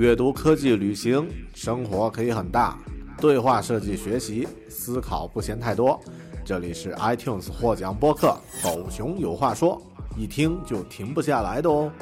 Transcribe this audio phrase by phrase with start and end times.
[0.00, 2.78] 阅读、科技、旅行，生活可以很大。
[3.20, 6.00] 对话设计、学习，思考不嫌太多。
[6.42, 8.34] 这里是 iTunes 获奖播客
[8.64, 9.78] 《狗熊有话说》，
[10.18, 11.92] 一听就停不下来的哦。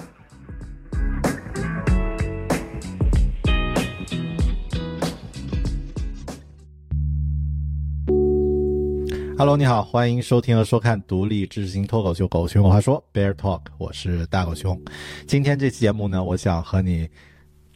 [9.37, 14.81] Hello，你好，欢迎收听和收看独立知识型脱口秀《狗熊有话说》（Bear Talk），我是大狗熊。
[15.27, 17.09] 今天这期节目呢，我想和你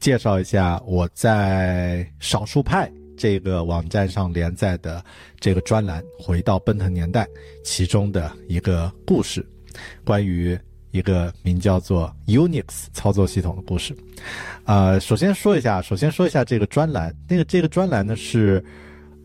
[0.02, 5.00] 介绍一下我在少数派这个网站上连载的
[5.38, 7.22] 这个专栏《回到奔腾年代》
[7.62, 9.46] 其中的一个故事，
[10.04, 10.58] 关于
[10.90, 13.96] 一个名叫做 Unix 操作系统的故事。
[14.64, 18.60] 呃，首先说一下，首先说一下这个专栏，那个这个专栏呢是，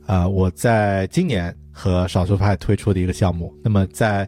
[0.05, 1.53] 呃，我在今年。
[1.79, 3.55] 和少数派推出的一个项目。
[3.63, 4.27] 那么在，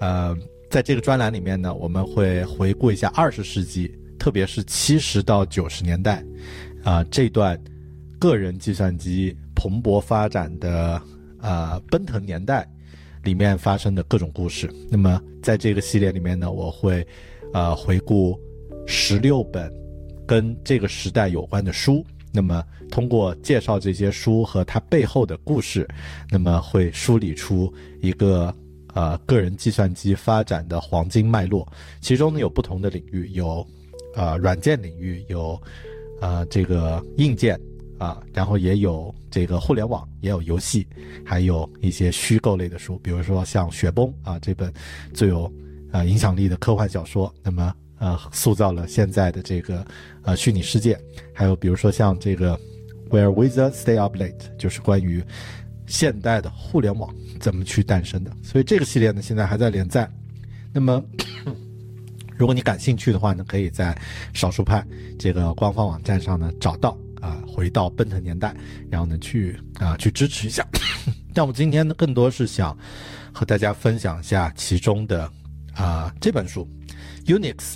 [0.00, 0.34] 呃，
[0.70, 3.94] 在这个专栏里面呢，我们会回顾一下二十世纪，
[4.28, 6.22] 特别是七十到九十年代，
[6.84, 7.58] 啊这段
[8.18, 11.00] 个人计算机蓬勃发展的
[11.40, 12.68] 啊奔腾年代
[13.24, 14.70] 里面发生的各种故事。
[14.90, 17.06] 那么在这个系列里面呢，我会
[17.54, 18.38] 呃回顾
[18.86, 19.72] 十六本
[20.26, 22.04] 跟这个时代有关的书。
[22.30, 25.88] 那么，通过介绍这些书和它背后的故事，
[26.30, 27.72] 那么会梳理出
[28.02, 28.54] 一个
[28.92, 31.66] 呃个人计算机发展的黄金脉络。
[32.02, 33.66] 其中呢有不同的领域，有
[34.14, 35.60] 呃软件领域，有
[36.20, 37.60] 呃这个硬件
[37.98, 40.86] 啊，然后也有这个互联网，也有游戏，
[41.24, 44.72] 还有一些虚构类的书，比如说像《雪崩》啊这本
[45.12, 45.52] 最有
[45.90, 47.32] 啊影响力的科幻小说。
[47.42, 47.74] 那么。
[48.00, 49.84] 呃，塑造了现在的这个
[50.22, 50.96] 呃虚拟世界，
[51.34, 52.56] 还有比如说像这个
[53.10, 55.20] Where Wizards Stay Up Late，就是关于
[55.88, 58.30] 现代的互联网怎么去诞生的。
[58.40, 60.08] 所以这个系列呢，现在还在连载。
[60.72, 61.02] 那么，
[62.38, 63.96] 如果你感兴趣的话呢，可以在
[64.32, 64.86] 少数派
[65.18, 68.54] 这个官方网站上呢找到啊，回到奔腾年代，
[68.88, 70.64] 然后呢去啊去支持一下。
[71.34, 72.76] 但我今天呢，更多是想
[73.32, 75.30] 和大家分享一下其中的
[75.74, 76.68] 啊这本书
[77.26, 77.74] Unix。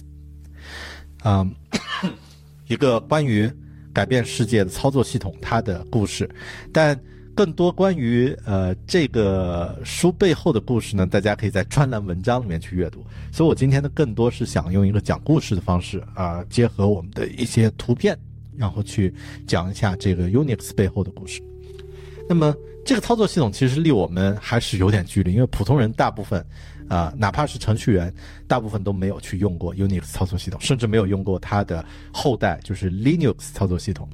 [1.25, 1.55] 嗯，
[2.69, 3.51] 一个关于
[3.93, 6.29] 改变世界的操作系统，它的故事，
[6.73, 6.99] 但
[7.35, 13.05] 更多关于呃这个书背后的故事呢，大家可以在专栏文章里面去阅读。
[13.33, 18.19] 所以我今天呢，更多是想用一个讲故事的方式啊，结合我们的一些图片，
[18.57, 19.13] 然后去
[19.47, 21.43] 讲一下这个 Unix 背后的故事。
[22.29, 22.55] 那么
[22.85, 26.45] 这个操作系统其实离我们还是有点距离，因为普通人大部分。
[26.89, 28.13] 啊，哪怕是程序员，
[28.53, 31.83] 大部分都没有去用过 Unix 操作系统，甚至没有用过它的
[32.13, 34.07] 后代，就是 Linux 操作系统。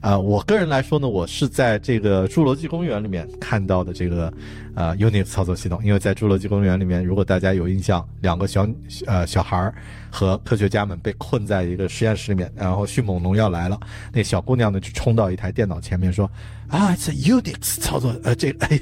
[0.00, 4.26] 啊，我个人来说呢，我是在这个《侏罗纪公园》里面看到的这个
[4.74, 8.68] 啊 Unix 操作系统，因为在《侏罗纪公园》里面，如果大家有印象，两个小
[9.06, 9.72] 呃小孩儿
[10.10, 13.78] 和科学家们被困在一个实验室里面，然后迅猛龙要来了，
[14.12, 16.28] 那小姑娘呢就冲到一台电脑前面说。
[16.68, 18.80] 啊，It's a Unix 操作，呃，这个， 哎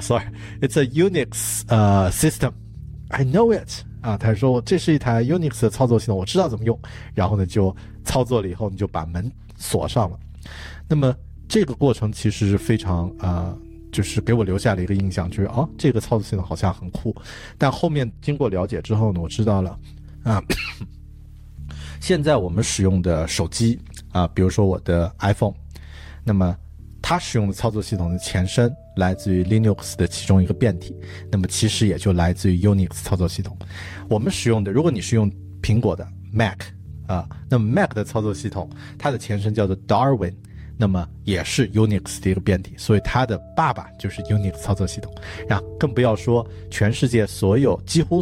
[0.00, 6.78] ，Sorry，It's a Unix 呃 system，I know it 啊，他说这是一台 Unix 的操作系统，我知道怎么用，
[7.12, 7.74] 然后呢就
[8.04, 10.16] 操作了以后，你就把门锁上了。
[10.88, 11.12] 那么
[11.48, 13.52] 这个过程其实是非常啊，
[13.90, 17.12] 就是给我留下了一个印象，就是哦，这个操作系统好像很酷。
[17.58, 19.76] 但后面经过了解之后呢，我知道了
[20.22, 20.40] 啊，
[22.00, 23.76] 现在我们使用的手机
[24.12, 25.54] 啊，比如说我的 iPhone，
[26.22, 26.56] 那么
[27.08, 30.92] 它使用的操作系统的前身来自于 Linux 的其中一个变体，
[31.30, 33.56] 那么其实也就来自于 Unix 操作系统。
[34.08, 35.30] 我们使用的，如果你是用
[35.62, 36.58] 苹果的 Mac
[37.06, 38.68] 啊，那么 Mac 的操作系统
[38.98, 40.34] 它的前身叫做 Darwin，
[40.76, 45.14] 那么也是 Unix 的一个变体，所以它的爸爸就是 Unix 操作系统。
[45.48, 48.20] 然后更不要说全世界所有几乎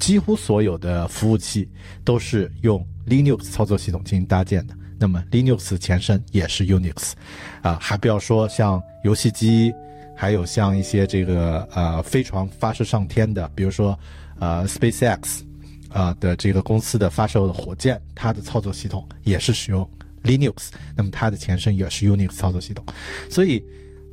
[0.00, 1.70] 几乎所有的服务器
[2.02, 4.74] 都是用 Linux 操作系统进行搭建的。
[5.02, 7.14] 那么 Linux 前身也是 Unix，
[7.60, 9.74] 啊，还不要说像游戏机，
[10.16, 13.98] 还有像一些这个呃飞船发射上天的，比如说
[14.38, 15.40] 呃 SpaceX，
[15.88, 19.90] 啊的这个公司的发射的火箭，它的操作系统也是使用
[20.22, 22.86] Linux，那么它的前身也是 Unix 操作系统，
[23.28, 23.60] 所以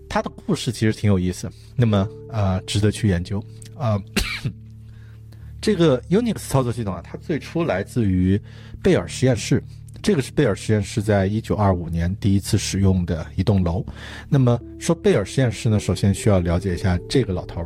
[0.10, 3.40] 它的故事其实挺有意思，那么呃值得去研究
[3.78, 4.02] 啊。
[5.62, 8.42] 这个 Unix 操作系统啊，它最初来自于
[8.82, 9.64] 贝尔实验室。
[10.02, 13.86] 这个是贝尔实验室在一九二五年第一次使用的一栋楼。
[14.28, 17.66] 那么说贝尔实验室呢，首先需要了解一下这个老头，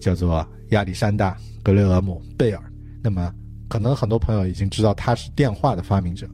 [0.00, 2.62] 叫做亚历山大·格雷厄姆·贝尔。
[3.02, 3.32] 那么
[3.68, 6.28] 可能很多朋友已经知道他是电话的发明者。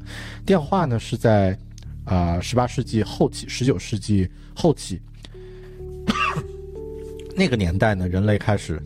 [0.44, 1.58] 电话呢是在
[2.04, 5.00] 啊十八世纪后期、十九世纪后期
[7.34, 8.82] 那个年代呢，人类开始。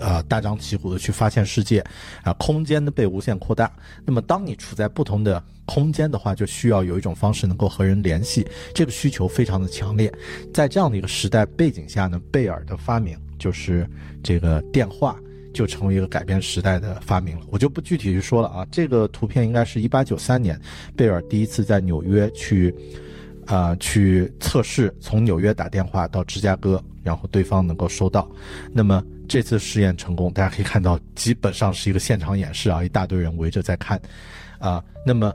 [0.00, 1.84] 呃，大张旗鼓的去发现世界，
[2.22, 3.70] 啊，空间呢被无限扩大。
[4.06, 8.44] 那么，当你处在不同的空间的话，就需要有一种方式能够和人联系，
[8.74, 10.12] 这个需求非常的强烈。
[10.52, 13.88] 在这样的一个时代背景下呢，贝尔的发明就是
[14.20, 15.16] 这个电话，
[15.54, 17.46] 就成为一个改变时代的发明了。
[17.50, 18.66] 我就不具体去说了啊。
[18.68, 20.60] 这个图片应该是一八九三年，
[20.96, 22.74] 贝尔第一次在纽约去，
[23.46, 28.28] 啊，去测试从纽约打电话到芝加哥，然后对方能够收到。
[28.72, 29.00] 那么。
[29.30, 33.96] 这次试验成功，大家可以看到，基本上是一个现场演示啊，一大堆人围着在看，
[34.58, 35.32] 啊，那么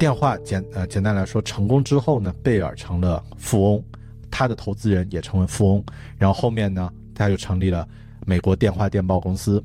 [0.00, 3.84] 电话简呃简单来说，成功之后呢，贝尔成了富翁，
[4.30, 5.84] 他的投资人也成为富翁，
[6.16, 7.86] 然后后面呢，他又成立了
[8.24, 9.62] 美国电话电报公司，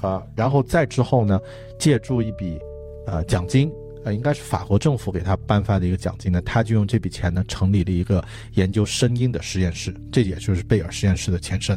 [0.00, 1.40] 啊，然后再之后呢，
[1.80, 2.60] 借助一笔
[3.08, 3.72] 呃奖金。
[4.04, 8.24] 呃，应该是法国政府给他颁发的一个奖金呢，他就用这笔钱呢，成立了一个
[8.54, 11.76] 研究声音的实验室，这也就是贝尔实验室的前身。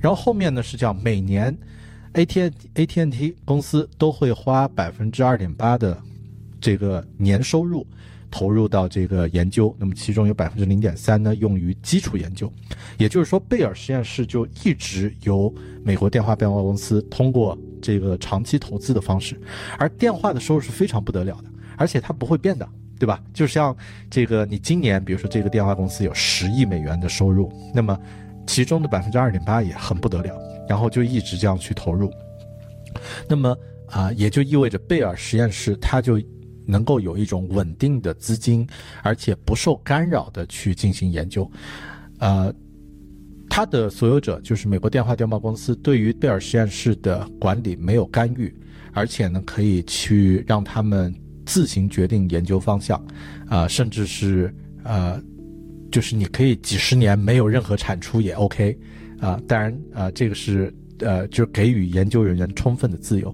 [0.00, 1.56] 然后后面呢是叫每年
[2.14, 2.42] ，A T
[2.74, 5.96] A T N T 公司都会花百分之二点八的
[6.64, 7.86] 这个年收入
[8.30, 12.50] 投入到这个研究，那么其中有百分之零点三呢用于基础研究，
[12.96, 19.38] 也就是说贝尔实验室就一直由美国电话电报公司通过这个长期投资的方式，
[19.78, 21.50] 而电话的收入是非常不得了的。
[21.76, 22.66] 而且它不会变的，
[22.98, 23.22] 对吧？
[23.34, 23.76] 就像
[24.08, 27.98] 这个，你今年比如说这个电话公司有十亿美元的收入，那么
[28.46, 30.34] 其中的百分之二点八也很不得了，
[30.66, 32.10] 然后就一直这样去投入。
[33.28, 33.54] 那么
[33.90, 36.18] 啊，也就意味着贝尔实验室它就
[36.66, 38.66] 能够有一种稳定的资金，
[39.02, 41.50] 而且不受干扰的去进行研究。
[42.18, 42.52] 呃，
[43.48, 48.54] 它的所有者就是美国电话电报公司，对于贝尔实验室的管理没有干预，
[48.92, 51.14] 而且呢，可以去让他们。
[51.46, 52.98] 自行决定研究方向，
[53.50, 54.50] 啊，甚至是
[54.82, 55.22] 呃，
[55.92, 58.74] 就是你可以几十年没有任何产出也 OK，
[59.20, 63.30] 啊，当然啊，这个是呃，就给予研究人员充分的自由。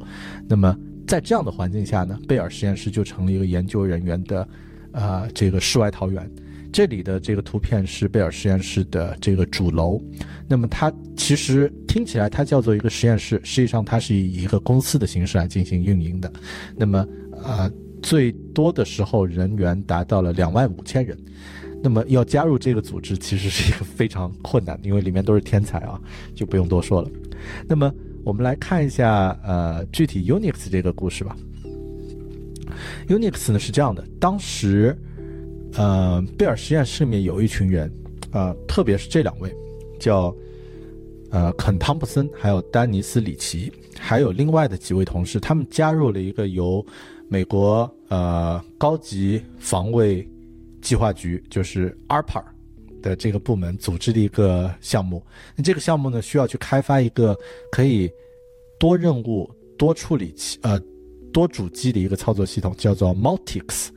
[0.49, 0.77] 那么
[1.11, 4.49] 在这样的环境下呢，贝尔实验室就成了一个研究人员的
[4.93, 6.31] 啊这个世外桃源。
[6.73, 10.01] 这里的这个图片是贝尔实验室的这个主楼，
[10.47, 16.33] 那么它其实听起来它叫做一个实验室，实际上它是以一个公司的形式来进行运营的。
[16.77, 17.05] 那么
[17.43, 17.69] 啊。
[18.03, 21.15] 最多的时候人员达到了两万五千人，
[21.83, 26.01] 那么要加入这个组织其实是一个非常困难，因为里面都是天才啊，
[26.35, 27.11] 就不用多说了。
[27.69, 27.93] 那么
[28.25, 31.37] 我们来看一下呃具体 Unix 这个故事吧。
[33.09, 34.97] Unix 呢是这样的，当时
[35.75, 37.93] 呃贝尔实验室里面有一群人，
[38.33, 39.55] 呃特别是这两位，
[39.99, 40.35] 叫
[41.31, 46.85] 呃肯汤普森还有丹尼斯里奇，还有另外的几位同事，他们加入了一个由
[47.29, 50.27] 美国呃高级防卫
[50.81, 52.43] 计划局就是 ARPA
[53.01, 55.23] 的这个部门组织的一个项目。
[55.57, 57.37] 那这个项目呢，需要去开发一个
[57.73, 58.11] 可以
[58.79, 60.81] 多任务、多处理器、呃
[61.33, 63.89] 多主机的一个操作系统，叫做 Multics。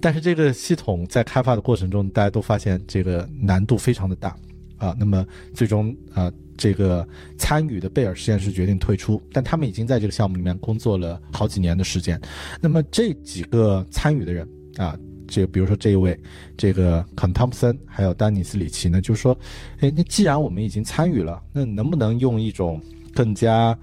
[0.00, 4.36] 但是这个系统在开发的过程中，大家都发现这个难度非常的大
[4.76, 4.94] 啊。
[4.98, 6.32] 那么最终啊。
[6.56, 7.04] 这个
[7.36, 12.18] 参与的贝尔实验室决定退出，但他们已经在这个项目里面工作了好几年的时间。
[12.60, 16.18] 那么这几个参与的人啊，这比如说这一位，
[16.56, 19.36] 这个肯汤普森还有丹尼斯里奇呢，就说，
[19.80, 22.80] 哎，那既然我们已经参与了，那能不能用一种
[23.14, 23.76] 更加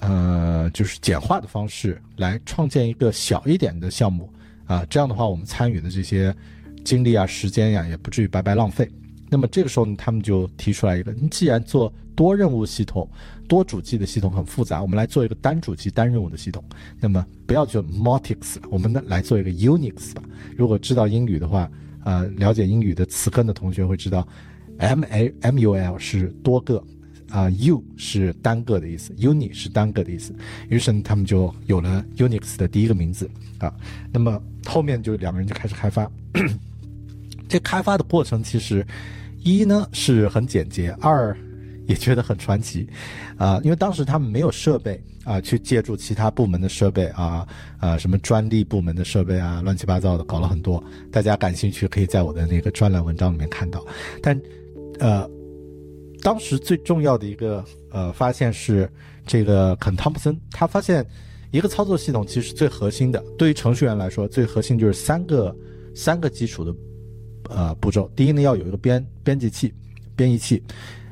[0.00, 4.28] 呃，就是简化的方式来创建一个小一点的项目
[4.66, 6.34] 啊，这样的话，我们参与的这些
[6.84, 8.88] 精力啊、时间呀，也不至于白白浪费。
[9.28, 13.08] 那么这个时候呢，他们就提出来一个：你既然做多任务系统、
[13.46, 16.64] 多主机的系统很复杂，我们来做一个单主机、单任务的系统。
[16.98, 20.22] 那么不要做 Multics 了，我们呢来做一个 Unix 吧。
[20.56, 21.70] 如果知道英语的话，
[22.02, 24.26] 呃，了解英语的词根的同学会知道
[24.78, 26.82] ，M A M U L 是多个。
[27.28, 30.32] 啊，U 是单个的意思，Uni 是单个的意思，
[30.68, 33.74] 于是他们就有了 Unix 的第一个名字啊。
[34.12, 36.08] 那么后面就两个人就开始开发。
[37.48, 38.86] 这开发的过程其实
[39.42, 41.36] 一呢是很简洁，二
[41.86, 42.88] 也觉得很传奇
[43.36, 47.46] 啊，因为当时他们没有设备啊，去借助其他部门的设备啊
[47.78, 50.82] 啊，什么专利部门的设备啊，乱七八糟的搞了很多。
[51.10, 53.84] 大家感兴趣可以在我的那个专栏文章里面看到，
[54.22, 54.40] 但
[54.98, 55.28] 呃。
[56.22, 58.90] 当时最重要的一个呃发现是，
[59.26, 61.06] 这个肯汤普森他发现，
[61.52, 65.54] 一个操作系统其实最核心的，对于程序员来说，最核心就是三个
[65.94, 66.74] 三个基础的
[67.48, 68.10] 呃步骤。
[68.16, 69.72] 第一呢，要有一个编编辑器、
[70.16, 70.60] 编译器，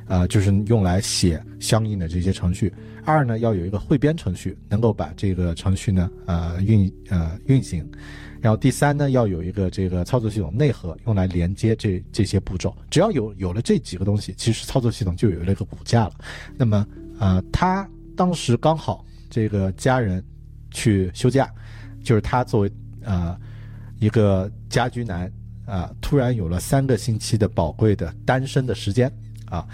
[0.07, 2.73] 呃，就是用来写相应的这些程序。
[3.03, 7.87] 二呢，要有一个汇编程序，能够把这个程序呢呃运呃运行。
[8.41, 12.75] 然后第三呢，要有一个这个操作系统内核，用来连接这这些步骤。
[12.89, 16.13] 只要有有了这几个东西，其实操作系统就有了一个骨架了。
[16.55, 16.85] 那么，
[17.19, 20.23] 呃，他当时刚好这个家人
[20.71, 21.49] 去休假，
[22.03, 22.71] 就是他作为
[23.03, 23.35] 呃
[23.99, 25.31] 一个家居男
[25.65, 29.11] 啊，突然有了三个星期的宝贵的单身的时间
[29.55, 29.65] 啊，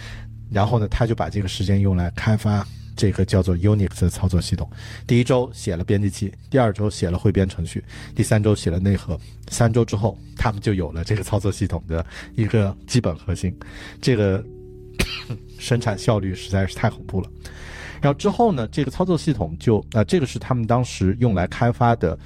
[0.51, 2.65] 然后呢，他就把这个时间用来开发。
[2.93, 4.69] 这个叫做 Unix 的操作系统，
[5.07, 7.83] 第一周写了编辑器，第二周写了汇编程序，
[8.13, 9.19] 第三周写了内核。
[9.47, 13.57] 三周之后，他们就有了这个操作系统的一个基本核心。
[14.01, 14.43] 这个
[15.57, 17.29] 生产效率实在是太恐怖了。
[18.01, 22.19] 然后之后呢，这个操作系统就啊，这个是他们当时用来开发的，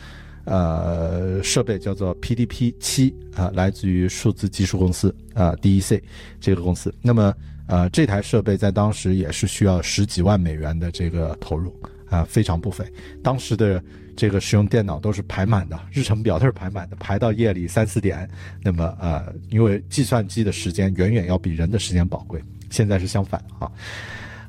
[0.45, 6.01] 呃，设备叫做 PDP 七啊，来自于数字技术公司啊，DEC
[6.39, 6.93] 这个公司。
[7.01, 7.33] 那么
[7.67, 11.75] 呃，这台设备在当时也是需要十几万美元的这个投入
[12.09, 12.85] 啊，非常不菲。
[13.23, 13.83] 当时的
[14.15, 18.29] 这个使用电脑都是排满的，日程表都是排满的，排到夜里三四点。
[18.61, 23.71] 那么呃，因为计算机的时间远远要比人的时间宝贵，现在是相反啊。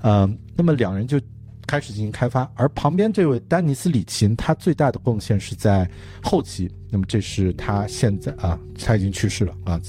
[0.02, 1.18] 嗯，那么两人就
[1.66, 5.88] 开始进行开发，而旁边这位丹尼斯里琴，他最大的贡献是在
[6.22, 6.70] 后期。
[6.90, 9.80] 那么这是他现在啊，他已经去世了啊。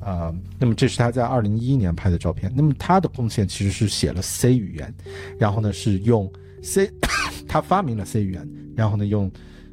[0.00, 2.50] 啊，那么这是他在二零一一年拍的照片。
[2.56, 4.94] 那么他的贡献其实是写了 C 语言，
[5.38, 6.30] 然后呢是用
[6.62, 6.90] C，
[7.46, 9.30] 他发明了 C 语言，然后呢用，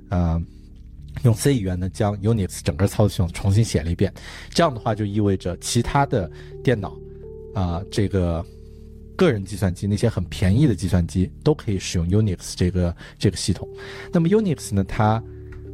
[0.10, 0.42] 呃，
[1.24, 4.14] 用 C 语言呢将 Unix 整个操作系统重新写了一遍。
[4.50, 6.30] 这样的话就意味着其他的
[6.62, 7.00] 电脑，
[7.56, 8.46] 啊，这个
[9.18, 13.68] 个人计算机那些很便宜的计算机都可以使用 Unix 这个这个系统。
[14.14, 15.22] 那么 Unix 呢，它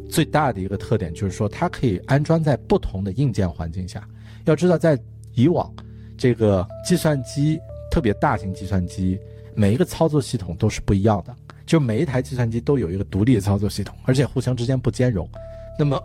[0.10, 4.08] 最大的一个特点就是说它可以安装在不同的硬件环境下。
[4.46, 4.98] 要知道，在
[5.36, 5.72] 以往，
[6.18, 7.60] 这个计算机
[7.92, 9.20] 特别大型计算机，
[9.54, 11.36] 每一个操作系统都是不一样的，
[11.66, 15.30] 就每一台计算机都有一个独立的操作系统，而且互相之间不兼容。
[15.78, 16.02] 那么，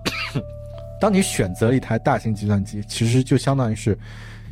[1.00, 3.96] 当你选择一台大型计算机，其实就相当于是，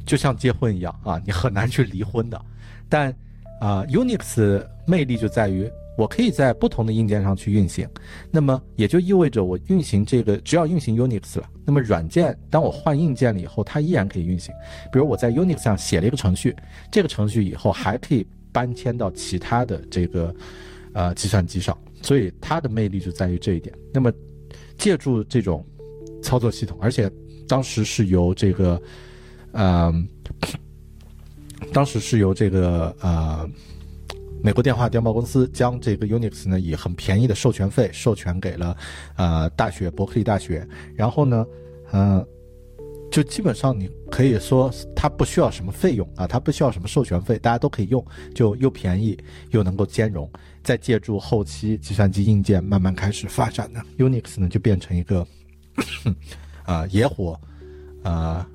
[0.05, 2.41] 就像结婚一样啊，你很难去离婚的。
[2.89, 3.15] 但
[3.61, 5.71] 啊，Unix 魅力就在于。
[5.99, 7.89] 我可以在不同的硬件上去运行，
[8.31, 14.55] 那么也就意味着我运行这个只要运行 Unix 了，那么软件当我换硬件了以后，它依然可以运行。
[14.93, 16.55] 比如我在 Unix 上写了一个程序，
[16.93, 20.37] 这个程序以后还可以搬迁到其他的这个
[20.93, 23.75] 呃计算机上，所以它的魅力就在于这一点。
[23.91, 24.13] 那么
[24.77, 25.65] 借助这种
[26.23, 27.11] 操作系统，而且
[27.49, 28.79] 当时是由这个
[29.53, 29.91] 呃，
[31.73, 33.49] 当时是由这个呃。
[34.43, 38.77] 美国电话电报公司将这个 Unix 呢以很便宜的授权费授权给了，
[39.17, 40.65] 呃，大学伯克利大学。
[40.95, 41.45] 然后呢，
[41.91, 42.25] 呃，
[43.11, 49.19] 就基本上你可以说它不需要什么费用啊，它不需要什么授权费，大家都可以用，就又便宜
[49.51, 50.31] 又能够兼容。
[50.63, 55.27] 再借助后期计算机硬件慢慢开始发展呢，Unix 呢就变成一个，
[56.65, 57.41] 啊， 野火，
[58.05, 58.47] 啊，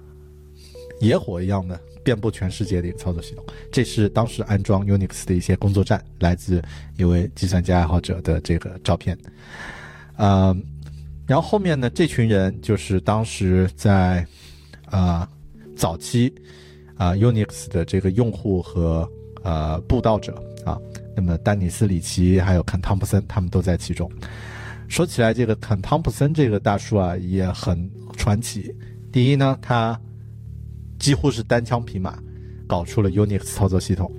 [1.02, 1.78] 野火一样的。
[2.04, 6.62] 遍布全世界的一个操作系统，这是当时安装 Unix 的一些工作站，来自
[6.98, 9.18] 一位计算机爱好者的这个照片。
[10.18, 10.56] 呃，
[11.28, 14.26] 然后后面呢，这群人就是当时在
[14.86, 15.30] 啊
[15.76, 16.34] 早期
[16.98, 19.10] 啊 Unix 的这个用户和
[19.44, 20.34] 呃布道者
[20.66, 20.78] 啊，
[21.16, 24.12] 那么丹尼斯里奇还有肯汤普森他们都在其中。
[24.88, 28.76] 说起来，这个肯汤普森这个大叔啊也很传奇。
[29.12, 30.00] 第一呢，他。
[31.02, 32.18] 几乎是单枪匹马，
[32.68, 34.10] 搞出了 Unix 操作系统，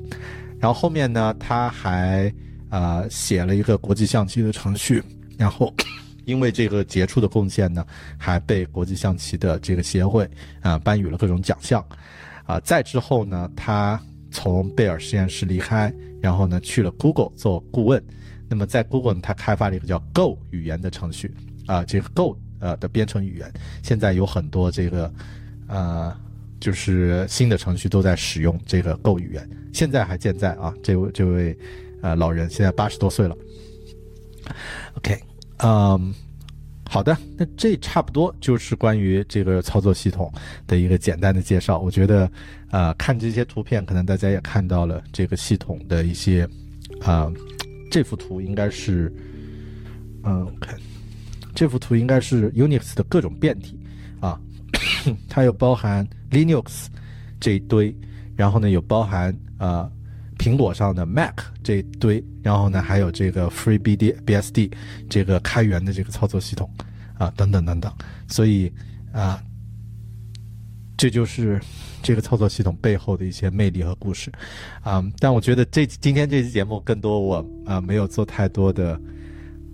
[0.59, 2.31] 然后后面呢，他还
[2.69, 5.01] 啊写了一个国际象棋的程序，
[5.39, 5.73] 然后
[6.27, 7.87] 因为这个杰出的贡献呢，
[8.19, 10.29] 还被国际象棋的这个协会
[10.61, 11.83] 啊颁予了各种奖项。
[12.45, 13.99] 啊，再之后呢，他
[14.33, 18.03] 从贝尔实验室离开，然后呢去了 Google 做顾问。
[18.49, 21.33] 那么在 Google 呢，他开发了一个叫 Go 语言的程序
[21.67, 23.53] 啊，这个 Go 呃的编程语言，
[23.85, 25.11] 现在有很多这个
[25.69, 26.15] 呃
[26.63, 30.73] 就是新的程序都在使用这个 Go 语言，现在还健在啊。
[30.83, 31.59] 这位这位
[32.01, 33.37] 呃老人现在八十多岁了。
[34.95, 35.19] OK，
[35.59, 36.15] 嗯。
[36.85, 40.31] 好的，那这差不多就是关于这个操作系统
[40.67, 41.79] 的一个简单的介绍。
[41.79, 42.31] 我觉得，
[42.71, 46.47] 呃，看这些图片，可能大家也看到了这个系统的一些，
[47.01, 47.33] 啊，
[47.91, 49.11] 这幅图应该是，
[50.25, 50.79] 嗯，我看
[51.55, 53.82] 这幅图应该是 Unix 的各种变体啊，
[55.29, 56.87] 它有包含 Linux
[57.41, 57.95] 这一堆，
[58.37, 59.91] 然后呢有包含啊。
[60.39, 64.73] 苹果上的 Mac 这一堆，然后呢，还有这个 FreeBSD
[65.09, 66.69] 这个开源的这个操作系统
[67.17, 67.93] 啊，等等等等，
[68.27, 68.73] 所以
[69.13, 69.41] 啊，
[70.97, 71.61] 这就是
[72.03, 74.33] 这个操作系统背后的一些魅力和故事
[74.81, 75.05] 啊。
[75.21, 79.01] 但我觉得这今天这期节目更多我啊没有做太多的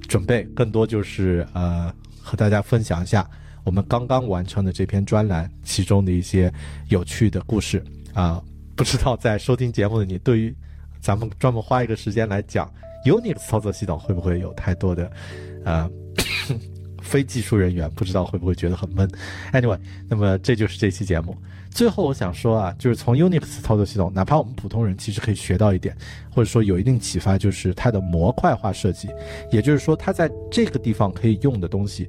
[0.06, 3.26] 准备，更多就是呃和大家分享一下
[3.68, 6.50] 我们刚刚完成的这篇专栏其中的一些
[6.88, 7.84] 有趣的故事
[8.14, 8.42] 啊。
[8.74, 10.54] 不知道在收听节目的你，对于
[11.02, 12.72] 咱们专门花一个时间来讲
[13.04, 15.12] Unix 操作系统，会不会有太多的，
[15.66, 15.86] 呃，
[17.02, 19.06] 非技术人员不知道会不会觉得很闷
[19.52, 21.36] ？Anyway，那么这就是这期节目。
[21.70, 25.94] 最后我想说啊，就是从 Unix 操作系统，哪怕我们普通人其实可以学到一点，
[26.30, 29.10] 或者说有一定启发，就是它的模块化设计，
[29.52, 32.08] 也就是说它在这个地方可以用的东西。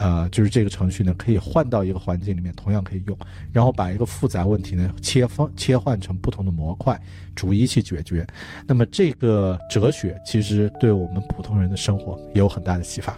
[0.00, 3.14] 呃，就是这个程序呢，可以换到一个环境里面，同样可以用，
[3.52, 6.98] 然后把一个复杂问题呢切分切换成不同的模块，
[7.36, 8.26] 逐一去解决。
[8.66, 13.14] 那么这个哲学其实对我们普通人的生活也有很大的启发。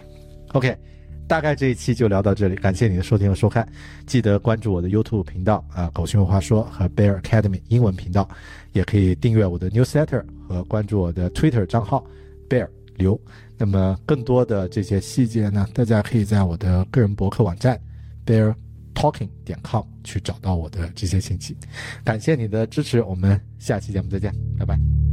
[0.49, 0.77] OK，
[1.25, 3.65] 大概这一期就聊到这里，感谢你的收听和收看，
[4.05, 8.27] 记得关注我的 YouTube 频道啊，狗熊有话说和 Bear Academy 英文频道，
[8.73, 12.05] 也可以订阅我的 Newsletter 和关注我的 Twitter 账号
[12.49, 13.19] Bear 留。
[13.57, 17.79] 那么更多的这些细节呢，大家可以在我的个人博客网站
[18.25, 18.53] bear
[18.93, 21.55] talking 点 com 去找到我的这些信息。
[22.03, 25.12] 感谢你的支持，我们下期节目再见，拜拜。